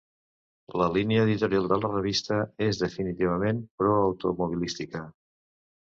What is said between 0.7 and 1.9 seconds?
La línia editorial de